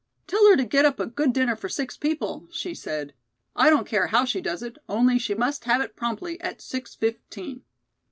[0.25, 3.13] 'Tell her to get up a good dinner for six people,' she said.
[3.55, 6.95] 'I don't care how she does it, only she must have it promptly at six
[6.95, 7.61] fifteen.'"